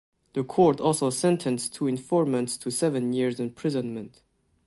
[0.33, 4.23] The court also sentenced two informants to seven years imprisonment.